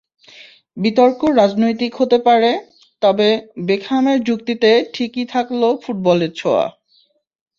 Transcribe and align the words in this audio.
বিতর্ক 0.77 1.19
রাজনৈতিক 1.35 1.91
হতে 1.95 2.17
পারে, 2.19 2.51
তবে 3.01 3.29
বেকহামের 3.67 4.19
যুক্তিতে 4.23 4.71
ঠিকই 4.93 5.25
থাকল 5.25 5.61
ফুটবলের 5.83 6.31
ছোঁয়া। 6.35 6.65